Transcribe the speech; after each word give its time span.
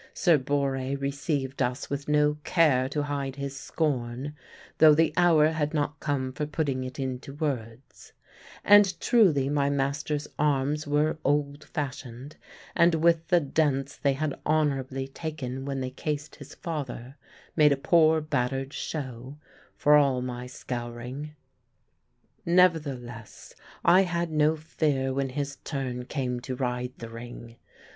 Sir 0.15 0.39
Borre 0.39 0.95
received 0.97 1.61
us 1.61 1.87
with 1.91 2.07
no 2.09 2.39
care 2.43 2.89
to 2.89 3.03
hide 3.03 3.35
his 3.35 3.55
scorn, 3.55 4.33
though 4.79 4.95
the 4.95 5.13
hour 5.15 5.49
had 5.49 5.75
not 5.75 5.99
come 5.99 6.33
for 6.33 6.47
putting 6.47 6.83
it 6.83 6.97
into 6.97 7.35
words; 7.35 8.11
and 8.63 8.99
truly 8.99 9.47
my 9.47 9.69
master's 9.69 10.27
arms 10.39 10.87
were 10.87 11.19
old 11.23 11.65
fashioned, 11.65 12.35
and 12.75 12.95
with 12.95 13.27
the 13.27 13.39
dents 13.39 13.95
they 13.95 14.13
had 14.13 14.33
honourably 14.43 15.07
taken 15.07 15.65
when 15.65 15.81
they 15.81 15.91
cased 15.91 16.37
his 16.37 16.55
father, 16.55 17.15
made 17.55 17.71
a 17.71 17.77
poor 17.77 18.21
battered 18.21 18.73
show, 18.73 19.37
for 19.77 19.93
all 19.95 20.23
my 20.23 20.47
scouring. 20.47 21.35
Nevertheless, 22.43 23.53
I 23.85 24.01
had 24.01 24.31
no 24.31 24.55
fear 24.55 25.13
when 25.13 25.29
his 25.29 25.57
turn 25.57 26.05
came 26.05 26.39
to 26.39 26.55
ride 26.55 26.93
the 26.97 27.09
ring. 27.09 27.57